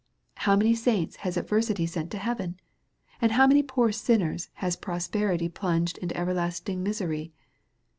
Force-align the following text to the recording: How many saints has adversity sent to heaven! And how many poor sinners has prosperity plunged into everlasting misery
How 0.33 0.55
many 0.55 0.73
saints 0.73 1.17
has 1.17 1.37
adversity 1.37 1.85
sent 1.85 2.09
to 2.09 2.17
heaven! 2.17 2.59
And 3.21 3.33
how 3.33 3.45
many 3.45 3.61
poor 3.61 3.91
sinners 3.91 4.49
has 4.53 4.75
prosperity 4.75 5.47
plunged 5.47 5.99
into 5.99 6.17
everlasting 6.17 6.81
misery 6.81 7.33